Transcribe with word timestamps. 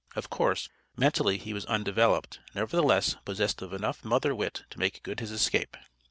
Of 0.15 0.31
course, 0.31 0.67
mentally 0.97 1.37
he 1.37 1.53
was 1.53 1.63
undeveloped, 1.67 2.39
nevertheless, 2.55 3.17
possessed 3.23 3.61
of 3.61 3.71
enough 3.71 4.03
mother 4.03 4.33
wit 4.33 4.63
to 4.71 4.79
make 4.79 5.03
good 5.03 5.19
his 5.19 5.29
escape. 5.29 5.77